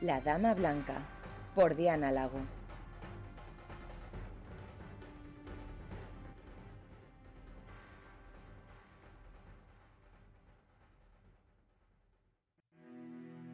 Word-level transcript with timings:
La 0.00 0.20
Dama 0.20 0.54
Blanca, 0.54 0.94
por 1.56 1.74
Diana 1.74 2.12
Lago. 2.12 2.38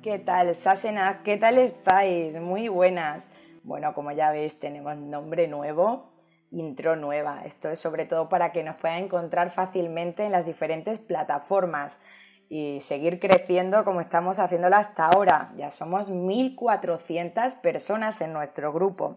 ¿Qué 0.02 0.18
tal, 0.18 0.54
Sasena? 0.54 1.22
¿Qué 1.24 1.38
tal 1.38 1.56
estáis? 1.56 2.38
Muy 2.38 2.68
buenas. 2.68 3.30
Bueno, 3.62 3.94
como 3.94 4.12
ya 4.12 4.30
veis, 4.30 4.60
tenemos 4.60 4.98
nombre 4.98 5.48
nuevo, 5.48 6.12
intro 6.50 6.94
nueva. 6.94 7.46
Esto 7.46 7.70
es 7.70 7.78
sobre 7.78 8.04
todo 8.04 8.28
para 8.28 8.52
que 8.52 8.62
nos 8.62 8.76
puedan 8.76 9.04
encontrar 9.04 9.50
fácilmente 9.50 10.24
en 10.24 10.32
las 10.32 10.44
diferentes 10.44 10.98
plataformas 10.98 12.02
y 12.48 12.80
seguir 12.80 13.20
creciendo 13.20 13.84
como 13.84 14.00
estamos 14.00 14.38
haciéndolo 14.38 14.76
hasta 14.76 15.06
ahora. 15.06 15.52
Ya 15.56 15.70
somos 15.70 16.10
1.400 16.10 17.60
personas 17.60 18.20
en 18.20 18.32
nuestro 18.32 18.72
grupo. 18.72 19.16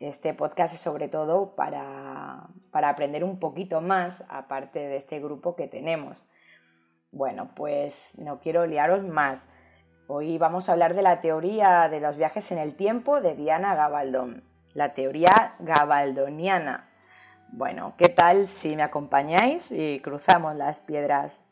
Este 0.00 0.34
podcast 0.34 0.74
es 0.74 0.80
sobre 0.80 1.08
todo 1.08 1.54
para, 1.54 2.48
para 2.70 2.88
aprender 2.88 3.22
un 3.22 3.38
poquito 3.38 3.80
más, 3.80 4.24
aparte 4.28 4.80
de 4.80 4.96
este 4.96 5.20
grupo 5.20 5.54
que 5.54 5.68
tenemos. 5.68 6.26
Bueno, 7.12 7.50
pues 7.54 8.18
no 8.18 8.40
quiero 8.40 8.66
liaros 8.66 9.06
más. 9.06 9.48
Hoy 10.08 10.38
vamos 10.38 10.68
a 10.68 10.72
hablar 10.72 10.94
de 10.94 11.02
la 11.02 11.20
teoría 11.20 11.88
de 11.88 12.00
los 12.00 12.16
viajes 12.16 12.50
en 12.52 12.58
el 12.58 12.74
tiempo 12.74 13.20
de 13.20 13.34
Diana 13.34 13.74
Gabaldón, 13.74 14.42
la 14.74 14.92
teoría 14.92 15.54
gabaldoniana. 15.60 16.84
Bueno, 17.52 17.94
¿qué 17.96 18.08
tal 18.08 18.48
si 18.48 18.74
me 18.74 18.82
acompañáis 18.82 19.70
y 19.70 20.00
cruzamos 20.00 20.56
las 20.56 20.80
piedras? 20.80 21.42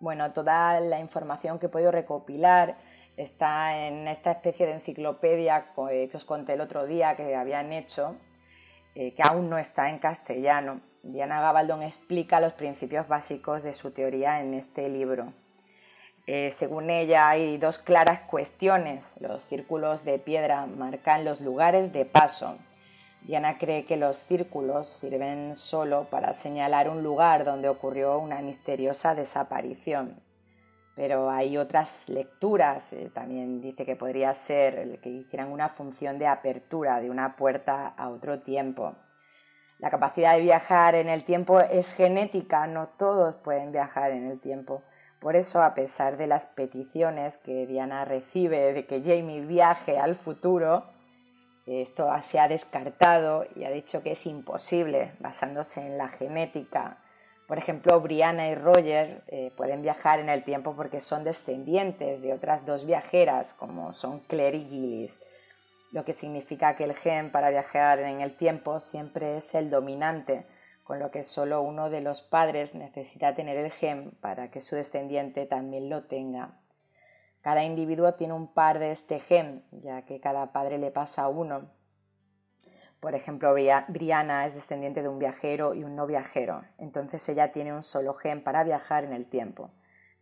Bueno, 0.00 0.32
toda 0.32 0.80
la 0.80 0.98
información 0.98 1.58
que 1.58 1.66
he 1.66 1.68
podido 1.68 1.92
recopilar 1.92 2.76
está 3.18 3.86
en 3.86 4.08
esta 4.08 4.30
especie 4.30 4.64
de 4.64 4.72
enciclopedia 4.72 5.66
que 5.76 6.10
os 6.14 6.24
conté 6.24 6.54
el 6.54 6.62
otro 6.62 6.86
día 6.86 7.16
que 7.16 7.34
habían 7.36 7.70
hecho, 7.74 8.16
eh, 8.94 9.12
que 9.12 9.22
aún 9.22 9.50
no 9.50 9.58
está 9.58 9.90
en 9.90 9.98
castellano. 9.98 10.80
Diana 11.02 11.42
Gabaldón 11.42 11.82
explica 11.82 12.40
los 12.40 12.54
principios 12.54 13.08
básicos 13.08 13.62
de 13.62 13.74
su 13.74 13.90
teoría 13.90 14.40
en 14.40 14.54
este 14.54 14.88
libro. 14.88 15.34
Eh, 16.26 16.50
según 16.50 16.88
ella 16.88 17.28
hay 17.28 17.58
dos 17.58 17.78
claras 17.78 18.20
cuestiones. 18.20 19.16
Los 19.20 19.44
círculos 19.44 20.04
de 20.06 20.18
piedra 20.18 20.64
marcan 20.64 21.26
los 21.26 21.42
lugares 21.42 21.92
de 21.92 22.06
paso 22.06 22.56
Diana 23.22 23.58
cree 23.58 23.84
que 23.84 23.96
los 23.96 24.16
círculos 24.16 24.88
sirven 24.88 25.54
solo 25.54 26.04
para 26.10 26.32
señalar 26.32 26.88
un 26.88 27.02
lugar 27.02 27.44
donde 27.44 27.68
ocurrió 27.68 28.18
una 28.18 28.40
misteriosa 28.40 29.14
desaparición. 29.14 30.16
Pero 30.96 31.30
hay 31.30 31.56
otras 31.56 32.08
lecturas, 32.08 32.92
eh, 32.92 33.10
también 33.14 33.60
dice 33.60 33.84
que 33.86 33.96
podría 33.96 34.34
ser 34.34 34.98
que 35.00 35.10
hicieran 35.10 35.52
una 35.52 35.68
función 35.70 36.18
de 36.18 36.26
apertura 36.26 37.00
de 37.00 37.10
una 37.10 37.36
puerta 37.36 37.88
a 37.88 38.08
otro 38.08 38.40
tiempo. 38.40 38.96
La 39.78 39.90
capacidad 39.90 40.34
de 40.36 40.42
viajar 40.42 40.94
en 40.94 41.08
el 41.08 41.24
tiempo 41.24 41.60
es 41.60 41.92
genética, 41.94 42.66
no 42.66 42.88
todos 42.98 43.36
pueden 43.36 43.72
viajar 43.72 44.10
en 44.10 44.26
el 44.26 44.40
tiempo. 44.40 44.82
Por 45.20 45.36
eso, 45.36 45.62
a 45.62 45.74
pesar 45.74 46.16
de 46.16 46.26
las 46.26 46.46
peticiones 46.46 47.38
que 47.38 47.66
Diana 47.66 48.04
recibe 48.04 48.72
de 48.72 48.86
que 48.86 49.00
Jamie 49.00 49.40
viaje 49.40 49.98
al 49.98 50.16
futuro, 50.16 50.84
esto 51.78 52.10
se 52.22 52.38
ha 52.40 52.48
descartado 52.48 53.46
y 53.54 53.64
ha 53.64 53.70
dicho 53.70 54.02
que 54.02 54.12
es 54.12 54.26
imposible 54.26 55.12
basándose 55.20 55.86
en 55.86 55.98
la 55.98 56.08
genética. 56.08 56.98
Por 57.46 57.58
ejemplo, 57.58 58.00
Brianna 58.00 58.48
y 58.48 58.54
Roger 58.54 59.22
eh, 59.28 59.52
pueden 59.56 59.82
viajar 59.82 60.20
en 60.20 60.28
el 60.28 60.44
tiempo 60.44 60.74
porque 60.74 61.00
son 61.00 61.24
descendientes 61.24 62.22
de 62.22 62.32
otras 62.32 62.64
dos 62.64 62.86
viajeras, 62.86 63.54
como 63.54 63.92
son 63.92 64.20
Claire 64.20 64.58
y 64.58 64.68
Gillis, 64.68 65.20
lo 65.92 66.04
que 66.04 66.14
significa 66.14 66.76
que 66.76 66.84
el 66.84 66.94
gen 66.94 67.32
para 67.32 67.50
viajar 67.50 67.98
en 67.98 68.20
el 68.20 68.36
tiempo 68.36 68.78
siempre 68.78 69.36
es 69.36 69.54
el 69.54 69.70
dominante, 69.70 70.46
con 70.84 71.00
lo 71.00 71.10
que 71.10 71.24
solo 71.24 71.62
uno 71.62 71.90
de 71.90 72.00
los 72.00 72.20
padres 72.20 72.74
necesita 72.74 73.34
tener 73.34 73.56
el 73.56 73.72
gen 73.72 74.12
para 74.20 74.50
que 74.50 74.60
su 74.60 74.76
descendiente 74.76 75.46
también 75.46 75.90
lo 75.90 76.04
tenga. 76.04 76.52
Cada 77.42 77.64
individuo 77.64 78.14
tiene 78.14 78.34
un 78.34 78.52
par 78.52 78.78
de 78.78 78.90
este 78.90 79.20
gen, 79.20 79.60
ya 79.82 80.02
que 80.02 80.20
cada 80.20 80.52
padre 80.52 80.78
le 80.78 80.90
pasa 80.90 81.28
uno. 81.28 81.70
Por 83.00 83.14
ejemplo, 83.14 83.54
Brianna 83.54 84.44
es 84.44 84.54
descendiente 84.54 85.00
de 85.00 85.08
un 85.08 85.18
viajero 85.18 85.72
y 85.72 85.84
un 85.84 85.96
no 85.96 86.06
viajero, 86.06 86.64
entonces 86.76 87.26
ella 87.30 87.50
tiene 87.50 87.72
un 87.72 87.82
solo 87.82 88.12
gen 88.12 88.44
para 88.44 88.62
viajar 88.62 89.04
en 89.04 89.14
el 89.14 89.24
tiempo, 89.24 89.70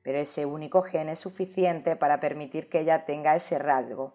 pero 0.03 0.19
ese 0.19 0.47
único 0.47 0.83
gen 0.83 1.09
es 1.09 1.19
suficiente 1.19 1.97
para 1.97 2.21
permitir 2.21 2.69
que 2.69 2.79
ella 2.81 3.05
tenga 3.05 3.35
ese 3.35 3.59
rasgo. 3.59 4.15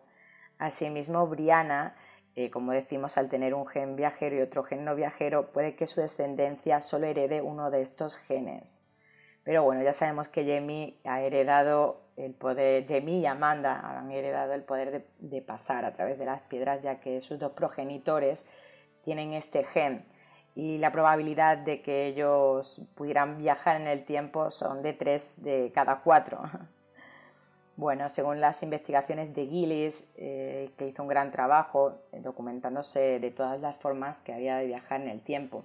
Asimismo, 0.60 1.28
Brianna, 1.28 1.98
eh, 2.36 2.50
como 2.50 2.72
decimos, 2.72 3.18
al 3.18 3.28
tener 3.28 3.54
un 3.54 3.68
gen 3.68 3.98
viajero 3.98 4.38
y 4.38 4.42
otro 4.42 4.64
gen 4.64 4.86
no 4.86 4.96
viajero, 4.96 5.52
puede 5.52 5.76
que 5.76 5.86
su 5.86 6.00
descendencia 6.00 6.82
solo 6.82 7.08
herede 7.08 7.42
uno 7.42 7.70
de 7.70 7.82
estos 7.82 8.18
genes. 8.18 8.86
Pero 9.44 9.64
bueno, 9.64 9.84
ya 9.84 9.92
sabemos 9.92 10.30
que 10.30 10.46
Jamie 10.46 11.02
ha 11.04 11.20
heredado 11.20 12.03
el 12.16 12.34
poder, 12.34 12.86
Jamie 12.88 13.20
y 13.20 13.26
Amanda 13.26 13.98
han 13.98 14.12
heredado 14.12 14.54
el 14.54 14.64
poder 14.64 15.06
de, 15.20 15.42
pasar 15.42 15.86
a 15.86 15.94
través 15.94 16.20
de 16.20 16.26
las 16.26 16.42
piedras, 16.42 16.82
ya 16.82 17.00
que 17.00 17.22
sus 17.22 17.40
dos 17.40 17.54
progenitores 17.54 18.46
tienen 19.04 19.34
este 19.34 19.64
gen 19.64 20.06
y 20.56 20.78
la 20.78 20.92
probabilidad 20.92 21.58
de 21.58 21.82
que 21.82 22.06
ellos 22.08 22.82
pudieran 22.96 23.38
viajar 23.38 23.82
en 23.82 23.88
el 23.88 24.06
tiempo 24.06 24.52
son 24.52 24.84
de 24.84 24.94
tres 24.94 25.44
de 25.44 25.72
cada 25.74 26.02
cuatro. 26.02 26.42
Bueno, 27.76 28.08
según 28.12 28.40
las 28.40 28.62
investigaciones 28.62 29.34
de 29.34 29.48
Gillis, 29.48 30.14
eh, 30.16 30.70
que 30.78 30.90
hizo 30.90 31.02
un 31.02 31.08
gran 31.08 31.32
trabajo 31.32 32.04
eh, 32.12 32.20
documentándose 32.22 33.20
de 33.20 33.32
todas 33.32 33.60
las 33.62 33.78
formas 33.78 34.22
que 34.22 34.32
había 34.32 34.58
de 34.58 34.68
viajar 34.68 35.02
en 35.02 35.08
el 35.08 35.22
tiempo, 35.22 35.64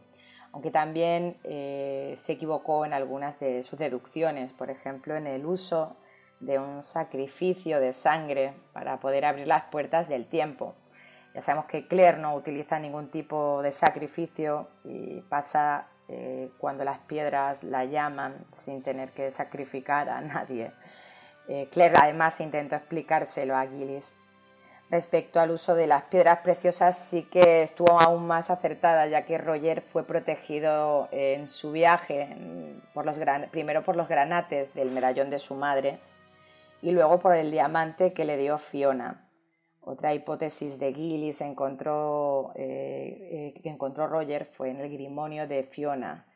aunque 0.53 0.71
también 0.71 1.37
eh, 1.45 2.15
se 2.17 2.33
equivocó 2.33 2.87
en 2.87 2.95
algunas 2.95 3.39
de 3.41 3.63
sus 3.63 3.79
deducciones, 3.79 4.55
por 4.55 4.71
ejemplo, 4.71 5.17
en 5.17 5.27
el 5.27 5.45
uso 5.45 5.99
de 6.41 6.59
un 6.59 6.85
sacrificio 6.85 7.81
de 7.81 7.93
sangre 7.93 8.55
para 8.73 8.99
poder 8.99 9.25
abrir 9.25 9.47
las 9.47 9.65
puertas 9.65 10.09
del 10.09 10.27
tiempo. 10.27 10.75
Ya 11.35 11.43
sabemos 11.43 11.67
que 11.67 11.87
Claire 11.87 12.19
no 12.19 12.35
utiliza 12.35 12.79
ningún 12.79 13.11
tipo 13.11 13.63
de 13.63 13.73
sacrificio 13.73 14.69
y 14.85 15.21
pasa 15.23 15.87
eh, 16.09 16.51
cuando 16.59 16.85
las 16.85 16.99
piedras 17.01 17.65
la 17.65 17.85
llaman 17.85 18.35
sin 18.53 18.83
tener 18.83 19.11
que 19.11 19.31
sacrificar 19.31 20.09
a 20.09 20.21
nadie. 20.21 20.73
Eh, 21.49 21.69
Claire 21.73 21.97
además 22.01 22.41
intentó 22.41 22.77
explicárselo 22.77 23.57
a 23.57 23.67
Gillis. 23.67 24.15
Respecto 24.91 25.39
al 25.39 25.51
uso 25.51 25.75
de 25.75 25.87
las 25.87 26.05
piedras 26.05 26.39
preciosas 26.39 26.97
sí 26.97 27.25
que 27.25 27.63
estuvo 27.63 28.01
aún 28.01 28.27
más 28.27 28.49
acertada 28.49 29.07
ya 29.07 29.27
que 29.27 29.37
Roger 29.37 29.83
fue 29.83 30.05
protegido 30.05 31.09
en 31.13 31.51
su 31.51 31.73
viaje 31.73 32.35
por 32.95 33.05
los 33.05 33.19
primero 33.51 33.85
por 33.85 33.97
los 33.97 34.09
granates 34.09 34.73
del 34.73 34.91
medallón 34.91 35.29
de 35.29 35.39
su 35.39 35.55
madre 35.55 35.99
y 36.83 36.93
luego 36.93 37.19
por 37.19 37.35
el 37.35 37.51
diamante 37.51 38.13
que 38.13 38.25
le 38.25 38.37
dio 38.37 38.59
Fiona. 38.59 39.29
Otra 39.81 40.13
hipótesis 40.15 40.79
de 40.79 40.93
Gillis 40.93 41.41
encontró, 41.41 42.53
eh, 42.57 43.55
eh, 43.55 43.55
que 43.61 43.71
encontró 43.71 44.07
Roger 44.07 44.45
fue 44.45 44.71
en 44.71 44.81
el 44.81 44.93
Grimonio 44.93 45.49
de 45.49 45.65
Fiona, 45.65 46.27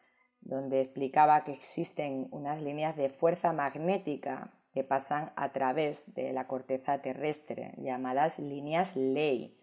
donde 0.40 0.80
explicaba 0.80 1.44
que 1.44 1.52
existen 1.52 2.28
unas 2.30 2.62
líneas 2.62 2.96
de 2.96 3.10
fuerza 3.10 3.52
magnética 3.52 4.52
que 4.72 4.84
pasan 4.84 5.32
a 5.36 5.52
través 5.52 6.14
de 6.14 6.32
la 6.32 6.46
corteza 6.46 7.02
terrestre, 7.02 7.74
llamadas 7.76 8.38
líneas 8.38 8.96
ley, 8.96 9.58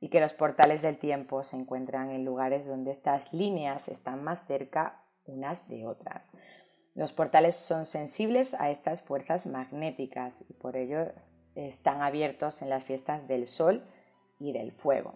y 0.00 0.10
que 0.10 0.20
los 0.20 0.32
portales 0.32 0.82
del 0.82 0.98
tiempo 0.98 1.42
se 1.44 1.56
encuentran 1.56 2.10
en 2.10 2.24
lugares 2.24 2.66
donde 2.66 2.92
estas 2.92 3.32
líneas 3.32 3.88
están 3.88 4.22
más 4.22 4.46
cerca 4.46 5.02
unas 5.24 5.68
de 5.68 5.86
otras. 5.86 6.32
Los 6.94 7.12
portales 7.12 7.56
son 7.56 7.86
sensibles 7.86 8.54
a 8.54 8.70
estas 8.70 9.02
fuerzas 9.02 9.46
magnéticas 9.46 10.44
y 10.48 10.52
por 10.52 10.76
ello 10.76 11.12
están 11.56 12.02
abiertos 12.02 12.62
en 12.62 12.70
las 12.70 12.84
fiestas 12.84 13.26
del 13.26 13.48
Sol 13.48 13.82
y 14.38 14.52
del 14.52 14.72
Fuego, 14.72 15.14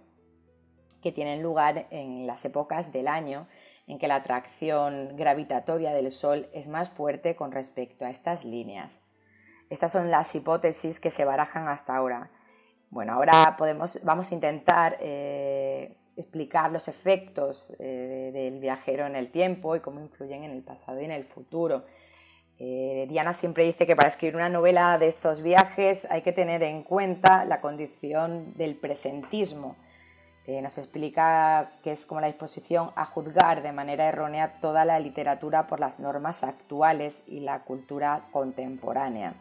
que 1.02 1.12
tienen 1.12 1.42
lugar 1.42 1.86
en 1.90 2.26
las 2.26 2.44
épocas 2.44 2.92
del 2.92 3.06
año 3.06 3.46
en 3.86 3.98
que 3.98 4.08
la 4.08 4.16
atracción 4.16 5.16
gravitatoria 5.16 5.92
del 5.92 6.10
Sol 6.10 6.48
es 6.52 6.68
más 6.68 6.90
fuerte 6.90 7.36
con 7.36 7.52
respecto 7.52 8.04
a 8.04 8.10
estas 8.10 8.44
líneas. 8.44 9.02
Estas 9.70 9.92
son 9.92 10.10
las 10.10 10.34
hipótesis 10.34 10.98
que 10.98 11.10
se 11.10 11.24
barajan 11.24 11.68
hasta 11.68 11.96
ahora. 11.96 12.30
Bueno, 12.90 13.12
ahora 13.14 13.54
podemos, 13.56 14.00
vamos 14.02 14.30
a 14.30 14.34
intentar 14.34 14.96
eh, 15.00 15.96
explicar 16.18 16.72
los 16.72 16.88
efectos 16.88 17.72
eh, 17.78 18.30
del 18.32 18.60
viajero 18.60 19.06
en 19.06 19.16
el 19.16 19.30
tiempo 19.30 19.76
y 19.76 19.80
cómo 19.80 20.00
influyen 20.00 20.44
en 20.44 20.50
el 20.50 20.62
pasado 20.62 21.00
y 21.00 21.04
en 21.04 21.12
el 21.12 21.24
futuro. 21.24 21.84
Eh, 22.58 23.06
Diana 23.08 23.32
siempre 23.32 23.64
dice 23.64 23.86
que 23.86 23.94
para 23.94 24.08
escribir 24.08 24.34
una 24.34 24.48
novela 24.48 24.98
de 24.98 25.08
estos 25.08 25.40
viajes 25.40 26.06
hay 26.10 26.22
que 26.22 26.32
tener 26.32 26.62
en 26.62 26.82
cuenta 26.82 27.44
la 27.44 27.60
condición 27.60 28.54
del 28.56 28.74
presentismo, 28.74 29.76
Eh, 30.48 30.62
nos 30.62 30.78
explica 30.78 31.72
que 31.82 31.92
es 31.92 32.06
como 32.06 32.22
la 32.22 32.26
disposición 32.26 32.90
a 32.96 33.04
juzgar 33.04 33.60
de 33.60 33.70
manera 33.70 34.08
errónea 34.08 34.60
toda 34.62 34.86
la 34.86 34.98
literatura 34.98 35.66
por 35.66 35.78
las 35.78 36.00
normas 36.00 36.42
actuales 36.42 37.22
y 37.26 37.40
la 37.40 37.64
cultura 37.64 38.22
contemporánea. 38.32 39.34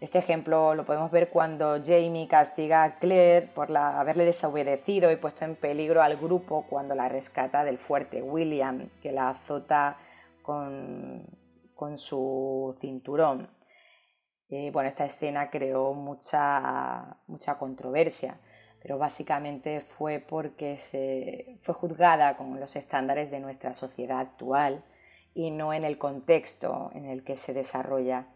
Este 0.00 0.18
ejemplo 0.18 0.76
lo 0.76 0.86
podemos 0.86 1.10
ver 1.10 1.28
cuando 1.28 1.82
Jamie 1.84 2.28
castiga 2.28 2.84
a 2.84 2.98
Claire 3.00 3.48
por 3.48 3.76
haberle 3.76 4.24
desobedecido 4.24 5.10
y 5.10 5.16
puesto 5.16 5.44
en 5.44 5.56
peligro 5.56 6.02
al 6.02 6.16
grupo 6.16 6.66
cuando 6.70 6.94
la 6.94 7.08
rescata 7.08 7.64
del 7.64 7.78
fuerte 7.78 8.22
William, 8.22 8.90
que 9.02 9.10
la 9.10 9.30
azota 9.30 9.96
con, 10.42 11.26
su 11.96 12.76
cinturón. 12.80 13.50
Eh, 14.50 14.70
bueno, 14.72 14.88
esta 14.88 15.04
escena 15.04 15.50
creó 15.50 15.94
mucha, 15.94 17.18
mucha 17.26 17.58
controversia, 17.58 18.38
pero 18.80 18.98
básicamente 18.98 19.80
fue 19.80 20.20
porque 20.20 20.78
se, 20.78 21.58
fue 21.62 21.74
juzgada 21.74 22.36
con 22.36 22.60
los 22.60 22.76
estándares 22.76 23.32
de 23.32 23.40
nuestra 23.40 23.74
sociedad 23.74 24.20
actual 24.20 24.84
y 25.34 25.50
no 25.50 25.74
en 25.74 25.84
el 25.84 25.98
contexto 25.98 26.90
en 26.94 27.06
el 27.06 27.24
que 27.24 27.36
se 27.36 27.52
desarrolla 27.52 28.28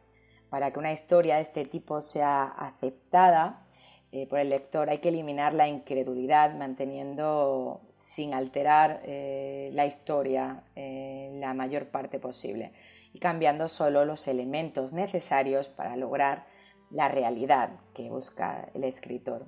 para 0.53 0.71
que 0.71 0.79
una 0.79 0.93
historia 0.93 1.37
de 1.37 1.41
este 1.41 1.65
tipo 1.65 2.03
sea 2.03 2.45
aceptada 2.45 3.65
eh, 4.13 4.27
por 4.27 4.39
el 4.39 4.51
lector 4.51 4.91
hay 4.91 4.99
que 4.99 5.09
eliminar 5.09 5.55
la 5.55 5.67
incredulidad 5.67 6.55
manteniendo 6.55 7.81
sin 7.95 8.35
alterar 8.35 9.01
eh, 9.05 9.71
la 9.73 9.87
historia 9.87 10.63
eh, 10.77 11.31
la 11.41 11.55
mayor 11.55 11.87
parte 11.87 12.19
posible 12.19 12.75
y 13.15 13.19
cambiando 13.19 13.67
solo 13.67 14.05
los 14.05 14.29
elementos 14.29 14.93
necesarios 14.93 15.69
para 15.69 15.97
lograr 15.97 16.45
la 16.91 17.09
realidad 17.09 17.71
que 17.95 18.11
busca 18.11 18.69
el 18.75 18.85
escritor. 18.85 19.47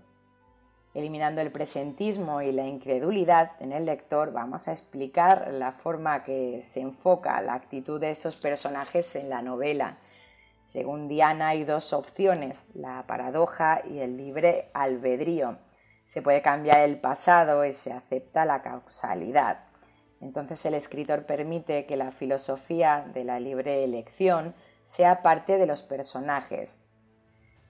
Eliminando 0.95 1.43
el 1.43 1.53
presentismo 1.53 2.41
y 2.41 2.51
la 2.53 2.67
incredulidad 2.67 3.53
en 3.61 3.73
el 3.73 3.85
lector, 3.85 4.33
vamos 4.33 4.69
a 4.69 4.73
explicar 4.73 5.53
la 5.53 5.73
forma 5.73 6.25
que 6.25 6.63
se 6.63 6.81
enfoca 6.81 7.43
la 7.43 7.53
actitud 7.53 8.01
de 8.01 8.13
esos 8.13 8.41
personajes 8.41 9.17
en 9.17 9.29
la 9.29 9.43
novela 9.43 9.99
según 10.65 11.09
Diana 11.09 11.49
hay 11.49 11.65
dos 11.65 11.93
opciones, 11.93 12.75
la 12.75 13.05
paradoja 13.07 13.83
y 13.87 13.99
el 13.99 14.17
libre 14.17 14.71
albedrío. 14.73 15.59
Se 16.05 16.23
puede 16.23 16.41
cambiar 16.41 16.81
el 16.81 16.99
pasado 16.99 17.67
y 17.67 17.75
se 17.75 17.93
acepta 17.93 18.47
la 18.47 18.63
causalidad. 18.63 19.59
Entonces 20.23 20.65
el 20.65 20.73
escritor 20.73 21.27
permite 21.27 21.85
que 21.85 21.99
la 21.99 22.13
filosofía 22.13 23.05
de 23.13 23.25
la 23.25 23.41
libre 23.41 23.85
elección 23.85 24.55
sea 24.85 25.21
parte 25.21 25.59
de 25.59 25.67
los 25.67 25.83
personajes. 25.83 26.81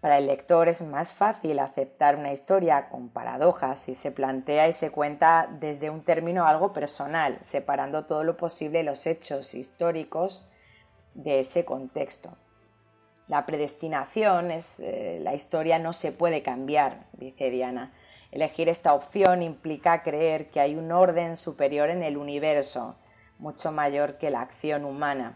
Para 0.00 0.18
el 0.18 0.26
lector 0.26 0.68
es 0.68 0.80
más 0.82 1.12
fácil 1.12 1.58
aceptar 1.58 2.14
una 2.14 2.32
historia 2.32 2.90
con 2.90 3.08
paradojas 3.08 3.80
si 3.80 3.94
se 3.94 4.12
plantea 4.12 4.68
y 4.68 4.72
se 4.72 4.92
cuenta 4.92 5.48
desde 5.50 5.90
un 5.90 6.04
término 6.04 6.46
algo 6.46 6.72
personal, 6.72 7.38
separando 7.40 8.04
todo 8.04 8.22
lo 8.22 8.36
posible 8.36 8.84
los 8.84 9.04
hechos 9.06 9.52
históricos 9.54 10.48
de 11.14 11.40
ese 11.40 11.64
contexto. 11.64 12.36
La 13.26 13.46
predestinación 13.46 14.50
es 14.50 14.80
eh, 14.80 15.18
la 15.22 15.34
historia 15.34 15.78
no 15.78 15.92
se 15.92 16.12
puede 16.12 16.42
cambiar, 16.42 17.06
dice 17.12 17.50
Diana. 17.50 17.92
Elegir 18.30 18.68
esta 18.68 18.94
opción 18.94 19.42
implica 19.42 20.02
creer 20.02 20.50
que 20.50 20.60
hay 20.60 20.74
un 20.74 20.92
orden 20.92 21.36
superior 21.36 21.88
en 21.88 22.02
el 22.02 22.16
universo, 22.16 22.96
mucho 23.38 23.72
mayor 23.72 24.18
que 24.18 24.30
la 24.30 24.42
acción 24.42 24.84
humana. 24.84 25.32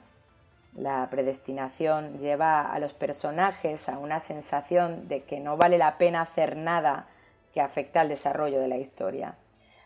La 0.74 1.08
predestinación 1.10 2.18
lleva 2.18 2.72
a 2.72 2.78
los 2.78 2.92
personajes 2.92 3.88
a 3.88 3.98
una 3.98 4.20
sensación 4.20 5.08
de 5.08 5.22
que 5.22 5.40
no 5.40 5.56
vale 5.56 5.78
la 5.78 5.96
pena 5.96 6.20
hacer 6.20 6.56
nada 6.56 7.06
que 7.54 7.60
afecte 7.60 7.98
al 7.98 8.08
desarrollo 8.08 8.60
de 8.60 8.68
la 8.68 8.76
historia. 8.76 9.36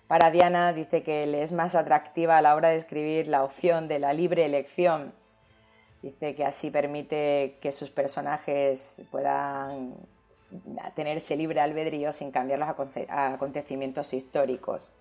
Para 0.08 0.30
Diana 0.30 0.72
dice 0.72 1.02
que 1.02 1.26
le 1.26 1.42
es 1.42 1.52
más 1.52 1.74
atractiva 1.74 2.36
a 2.36 2.42
la 2.42 2.56
hora 2.56 2.70
de 2.70 2.76
escribir 2.76 3.28
la 3.28 3.44
opción 3.44 3.88
de 3.88 4.00
la 4.00 4.12
libre 4.12 4.44
elección 4.44 5.14
Dice 6.02 6.34
que 6.34 6.44
así 6.44 6.70
permite 6.70 7.58
que 7.60 7.70
sus 7.70 7.90
personajes 7.90 9.02
puedan 9.10 9.94
tenerse 10.94 11.36
libre 11.36 11.60
albedrío 11.60 12.12
sin 12.12 12.32
cambiar 12.32 12.58
los 12.58 12.68
acontecimientos 13.08 14.12
históricos. 14.12 14.92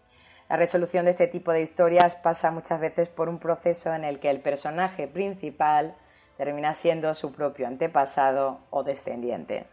La 0.48 0.57
resolución 0.57 1.06
de 1.06 1.12
este 1.12 1.27
tipo 1.27 1.51
de 1.51 1.62
historias 1.62 2.15
pasa 2.15 2.51
muchas 2.51 2.80
veces 2.80 3.09
por 3.09 3.30
un 3.30 3.39
proceso 3.39 3.94
en 3.94 4.03
el 4.03 4.19
que 4.19 4.30
el 4.30 4.42
personaje 4.42 5.07
principal 5.07 5.95
termina 6.38 6.75
siendo 6.75 7.13
su 7.13 7.31
propio 7.31 7.68
antepasado 7.68 8.59
o 8.69 8.83
descendiente. 8.83 9.65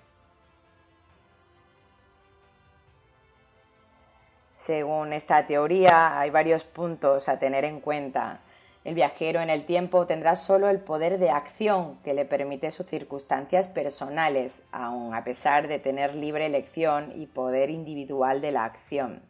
Según 4.54 5.12
esta 5.12 5.46
teoría, 5.46 6.18
hay 6.18 6.30
varios 6.30 6.64
puntos 6.64 7.28
a 7.28 7.38
tener 7.38 7.64
en 7.64 7.80
cuenta 7.80 8.40
el 8.84 8.94
viajero 8.94 9.40
en 9.40 9.50
el 9.50 9.64
tiempo 9.64 10.06
tendrá 10.06 10.36
solo 10.36 10.68
el 10.68 10.80
poder 10.80 11.18
de 11.18 11.30
acción 11.30 11.98
que 12.02 12.14
le 12.14 12.24
permite 12.24 12.70
sus 12.70 12.86
circunstancias 12.86 13.68
personales, 13.68 14.66
aun 14.72 15.14
a 15.14 15.24
pesar 15.24 15.68
de 15.68 15.78
tener 15.78 16.14
libre 16.14 16.46
elección 16.46 17.12
y 17.20 17.26
poder 17.26 17.70
individual 17.70 18.40
de 18.40 18.52
la 18.52 18.64
acción. 18.64 19.22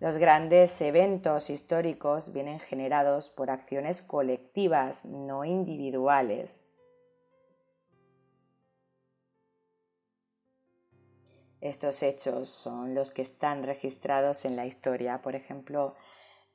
Los 0.00 0.16
grandes 0.16 0.80
eventos 0.80 1.48
históricos 1.48 2.32
vienen 2.32 2.58
generados 2.58 3.30
por 3.30 3.50
acciones 3.50 4.02
colectivas, 4.02 5.04
no 5.04 5.44
individuales. 5.44 6.66
Estos 11.60 12.02
hechos 12.02 12.48
son 12.48 12.96
los 12.96 13.12
que 13.12 13.22
están 13.22 13.62
registrados 13.62 14.44
en 14.44 14.56
la 14.56 14.66
historia. 14.66 15.22
Por 15.22 15.36
ejemplo, 15.36 15.94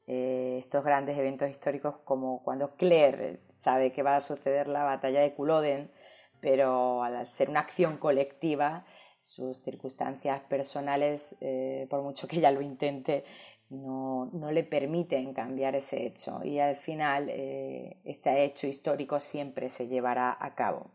eh, 0.08 0.58
estos 0.60 0.86
grandes 0.86 1.18
eventos 1.18 1.50
históricos 1.50 1.98
como 2.06 2.42
cuando 2.44 2.76
Claire 2.78 3.42
sabe 3.52 3.92
que 3.92 4.04
va 4.04 4.16
a 4.16 4.22
suceder 4.22 4.70
la 4.70 4.84
batalla 4.84 5.20
de 5.20 5.34
Culloden, 5.34 5.92
pero 6.40 7.04
al 7.04 7.28
ser 7.28 7.50
una 7.50 7.60
acción 7.60 7.98
colectiva, 7.98 8.86
sus 9.22 9.58
circunstancias 9.58 10.42
personales, 10.44 11.36
eh, 11.42 11.88
por 11.90 12.02
mucho 12.02 12.28
que 12.28 12.38
ella 12.38 12.52
lo 12.52 12.62
intente, 12.62 13.26
no, 13.70 14.30
le 14.52 14.64
permiten 14.64 15.34
cambiar 15.34 15.76
ese 15.76 16.06
hecho 16.06 16.42
y 16.44 16.60
al 16.60 16.78
final 16.78 17.28
eh, 17.30 17.98
este 18.06 18.46
hecho 18.46 18.66
histórico 18.66 19.20
siempre 19.20 19.70
se 19.70 19.88
llevará 19.88 20.38
a 20.40 20.56
cabo. 20.56 20.92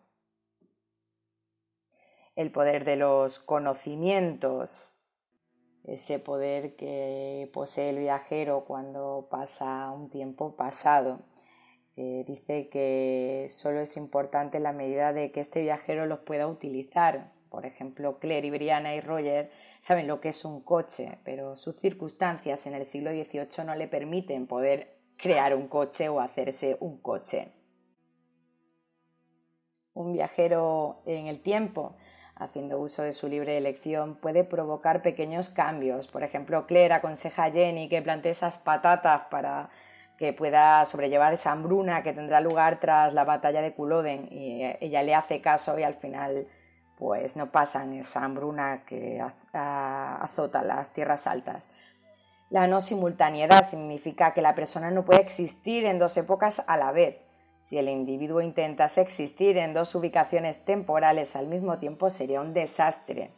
El 2.34 2.50
poder 2.50 2.86
de 2.86 2.96
los 2.96 3.38
conocimientos 3.38 4.94
ese 5.84 6.18
poder 6.18 6.76
que 6.76 7.50
posee 7.52 7.90
el 7.90 7.98
viajero 7.98 8.64
cuando 8.64 9.26
pasa 9.30 9.90
un 9.90 10.10
tiempo 10.10 10.54
pasado. 10.54 11.20
Eh, 11.96 12.24
dice 12.26 12.68
que 12.68 13.48
solo 13.50 13.80
es 13.80 13.96
importante 13.96 14.60
la 14.60 14.72
medida 14.72 15.12
de 15.12 15.30
que 15.30 15.40
este 15.40 15.60
viajero 15.60 16.06
los 16.06 16.20
pueda 16.20 16.46
utilizar. 16.46 17.32
Por 17.50 17.66
ejemplo, 17.66 18.18
Claire 18.18 18.46
y 18.46 18.50
Brianna 18.50 18.94
y 18.94 19.00
Roger 19.00 19.50
saben 19.82 20.06
lo 20.06 20.20
que 20.20 20.30
es 20.30 20.44
un 20.44 20.62
coche, 20.62 21.18
pero 21.24 21.56
sus 21.56 21.76
circunstancias 21.76 22.66
en 22.66 22.74
el 22.74 22.86
siglo 22.86 23.10
XVIII 23.10 23.64
no 23.66 23.74
le 23.74 23.88
permiten 23.88 24.46
poder 24.46 24.96
crear 25.16 25.54
un 25.54 25.68
coche 25.68 26.08
o 26.08 26.20
hacerse 26.20 26.76
un 26.80 26.98
coche. 27.02 27.52
Un 29.94 30.14
viajero 30.14 30.96
en 31.04 31.26
el 31.26 31.42
tiempo 31.42 31.96
haciendo 32.42 32.78
uso 32.78 33.02
de 33.02 33.12
su 33.12 33.28
libre 33.28 33.56
elección, 33.56 34.16
puede 34.16 34.44
provocar 34.44 35.02
pequeños 35.02 35.50
cambios. 35.50 36.08
Por 36.08 36.22
ejemplo, 36.22 36.66
Claire 36.66 36.94
aconseja 36.94 37.44
a 37.44 37.50
Jenny 37.50 37.88
que 37.88 38.02
plante 38.02 38.30
esas 38.30 38.58
patatas 38.58 39.22
para 39.30 39.70
que 40.18 40.32
pueda 40.32 40.84
sobrellevar 40.84 41.34
esa 41.34 41.52
hambruna 41.52 42.02
que 42.02 42.12
tendrá 42.12 42.40
lugar 42.40 42.78
tras 42.78 43.12
la 43.14 43.24
batalla 43.24 43.60
de 43.62 43.72
Culloden 43.72 44.28
y 44.30 44.62
ella 44.80 45.02
le 45.02 45.14
hace 45.14 45.40
caso 45.40 45.78
y 45.78 45.82
al 45.82 45.94
final 45.94 46.46
pues 46.96 47.36
no 47.36 47.48
pasan 47.48 47.94
esa 47.94 48.24
hambruna 48.24 48.84
que 48.86 49.20
azota 49.52 50.62
las 50.62 50.92
tierras 50.92 51.26
altas. 51.26 51.72
La 52.50 52.66
no 52.66 52.80
simultaneidad 52.80 53.64
significa 53.64 54.34
que 54.34 54.42
la 54.42 54.54
persona 54.54 54.90
no 54.90 55.04
puede 55.04 55.20
existir 55.20 55.86
en 55.86 55.98
dos 55.98 56.16
épocas 56.16 56.62
a 56.68 56.76
la 56.76 56.92
vez 56.92 57.16
si 57.62 57.78
el 57.78 57.88
individuo 57.88 58.40
intentase 58.40 59.00
existir 59.00 59.56
en 59.56 59.72
dos 59.72 59.94
ubicaciones 59.94 60.64
temporales 60.64 61.36
al 61.36 61.46
mismo 61.46 61.78
tiempo 61.78 62.10
sería 62.10 62.40
un 62.40 62.52
desastre. 62.52 63.30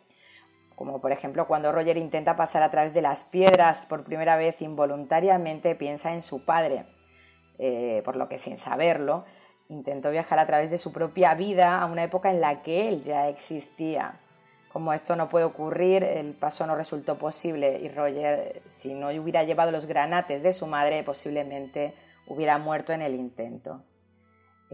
Como 0.75 1.03
por 1.03 1.13
ejemplo 1.13 1.47
cuando 1.47 1.73
Roger 1.73 1.99
intenta 1.99 2.35
pasar 2.35 2.63
a 2.63 2.71
través 2.71 2.95
de 2.95 3.03
las 3.03 3.25
piedras 3.25 3.85
por 3.85 4.03
primera 4.03 4.39
vez 4.39 4.63
involuntariamente 4.63 5.75
piensa 5.75 6.15
en 6.15 6.23
su 6.23 6.43
padre, 6.43 6.87
eh, 7.59 8.01
por 8.07 8.17
lo 8.17 8.27
que 8.31 8.39
sin 8.39 8.57
saberlo 8.57 9.27
intentó 9.69 10.11
viajar 10.11 10.39
a 10.39 10.47
través 10.47 10.71
de 10.71 10.79
su 10.79 10.91
propia 10.91 11.35
vida 11.35 11.79
a 11.79 11.85
una 11.85 12.05
época 12.05 12.31
en 12.31 12.41
la 12.41 12.63
que 12.63 12.89
él 12.89 13.05
ya 13.05 13.29
existía. 13.29 14.21
Como 14.73 14.95
esto 14.95 15.17
no 15.17 15.29
puede 15.29 15.45
ocurrir, 15.45 16.03
el 16.03 16.33
paso 16.33 16.67
no 16.67 16.77
resultó 16.77 17.19
posible 17.19 17.79
y 17.79 17.91
Roger, 17.91 18.63
si 18.69 18.95
no 18.95 19.09
hubiera 19.09 19.45
llevado 19.45 19.71
los 19.71 19.85
granates 19.85 20.43
de 20.43 20.55
su 20.55 20.67
madre, 20.67 21.03
posiblemente 21.03 21.93
hubiera 22.27 22.57
muerto 22.57 22.95
en 22.95 23.03
el 23.03 23.15
intento. 23.15 23.83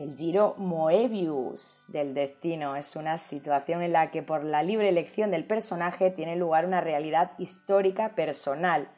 El 0.00 0.16
giro 0.16 0.54
Moebius 0.56 1.84
del 1.88 2.14
destino 2.14 2.74
es 2.74 2.96
una 2.96 3.18
situación 3.18 3.82
en 3.82 3.92
la 3.92 4.10
que 4.10 4.22
por 4.22 4.44
la 4.44 4.62
libre 4.62 4.88
elección 4.88 5.30
del 5.30 5.44
personaje 5.44 6.10
tiene 6.10 6.36
lugar 6.36 6.64
una 6.64 6.80
realidad 6.80 7.32
histórica 7.36 8.14
personal 8.14 8.88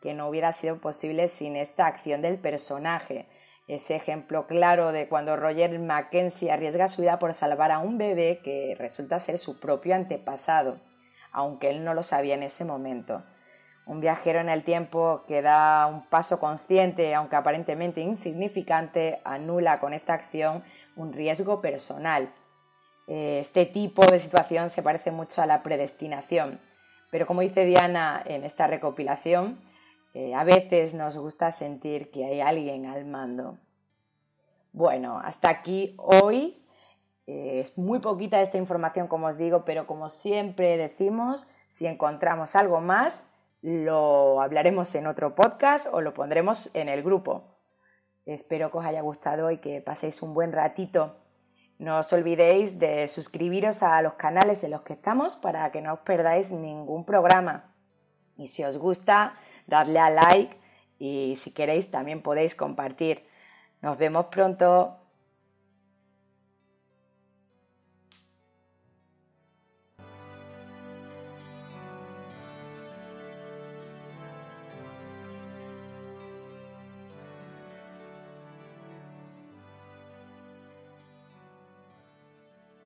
que 0.00 0.14
no 0.14 0.28
hubiera 0.28 0.52
sido 0.52 0.80
posible 0.80 1.26
sin 1.26 1.56
esta 1.56 1.88
acción 1.88 2.22
del 2.22 2.38
personaje. 2.38 3.26
Ese 3.66 3.96
ejemplo 3.96 4.46
claro 4.46 4.92
de 4.92 5.08
cuando 5.08 5.34
Roger 5.34 5.76
Mackenzie 5.80 6.52
arriesga 6.52 6.86
su 6.86 7.02
vida 7.02 7.18
por 7.18 7.34
salvar 7.34 7.72
a 7.72 7.80
un 7.80 7.98
bebé 7.98 8.38
que 8.44 8.76
resulta 8.78 9.18
ser 9.18 9.40
su 9.40 9.58
propio 9.58 9.96
antepasado, 9.96 10.78
aunque 11.32 11.70
él 11.70 11.82
no 11.82 11.92
lo 11.92 12.04
sabía 12.04 12.36
en 12.36 12.44
ese 12.44 12.64
momento. 12.64 13.24
Un 13.86 14.00
viajero 14.00 14.40
en 14.40 14.48
el 14.48 14.62
tiempo 14.62 15.24
que 15.26 15.42
da 15.42 15.86
un 15.86 16.06
paso 16.06 16.38
consciente, 16.38 17.14
aunque 17.14 17.36
aparentemente 17.36 18.00
insignificante, 18.00 19.20
anula 19.24 19.80
con 19.80 19.92
esta 19.92 20.14
acción 20.14 20.62
un 20.96 21.12
riesgo 21.12 21.60
personal. 21.60 22.32
Eh, 23.08 23.40
este 23.40 23.66
tipo 23.66 24.06
de 24.06 24.18
situación 24.18 24.70
se 24.70 24.82
parece 24.82 25.10
mucho 25.10 25.42
a 25.42 25.46
la 25.46 25.62
predestinación, 25.62 26.60
pero 27.10 27.26
como 27.26 27.40
dice 27.40 27.64
Diana 27.64 28.22
en 28.24 28.44
esta 28.44 28.66
recopilación, 28.68 29.60
eh, 30.14 30.34
a 30.34 30.44
veces 30.44 30.94
nos 30.94 31.16
gusta 31.16 31.50
sentir 31.52 32.10
que 32.10 32.24
hay 32.24 32.40
alguien 32.40 32.86
al 32.86 33.04
mando. 33.04 33.58
Bueno, 34.72 35.20
hasta 35.22 35.50
aquí 35.50 35.94
hoy. 35.98 36.54
Eh, 37.26 37.60
es 37.60 37.78
muy 37.78 38.00
poquita 38.00 38.42
esta 38.42 38.58
información, 38.58 39.06
como 39.06 39.28
os 39.28 39.38
digo, 39.38 39.64
pero 39.64 39.86
como 39.86 40.10
siempre 40.10 40.76
decimos, 40.76 41.48
si 41.68 41.86
encontramos 41.86 42.56
algo 42.56 42.80
más, 42.80 43.24
lo 43.62 44.42
hablaremos 44.42 44.94
en 44.96 45.06
otro 45.06 45.34
podcast 45.34 45.86
o 45.90 46.00
lo 46.00 46.12
pondremos 46.12 46.74
en 46.74 46.88
el 46.88 47.02
grupo. 47.02 47.56
Espero 48.26 48.70
que 48.70 48.78
os 48.78 48.84
haya 48.84 49.00
gustado 49.00 49.50
y 49.50 49.58
que 49.58 49.80
paséis 49.80 50.20
un 50.22 50.34
buen 50.34 50.52
ratito. 50.52 51.16
No 51.78 52.00
os 52.00 52.12
olvidéis 52.12 52.78
de 52.78 53.08
suscribiros 53.08 53.82
a 53.82 54.02
los 54.02 54.14
canales 54.14 54.62
en 54.64 54.72
los 54.72 54.82
que 54.82 54.92
estamos 54.92 55.36
para 55.36 55.70
que 55.72 55.80
no 55.80 55.94
os 55.94 56.00
perdáis 56.00 56.50
ningún 56.50 57.04
programa. 57.04 57.74
Y 58.36 58.48
si 58.48 58.64
os 58.64 58.76
gusta, 58.76 59.32
dadle 59.66 59.98
a 59.98 60.10
like 60.10 60.56
y 60.98 61.36
si 61.40 61.52
queréis 61.52 61.90
también 61.90 62.22
podéis 62.22 62.54
compartir. 62.54 63.26
Nos 63.80 63.98
vemos 63.98 64.26
pronto. 64.26 65.01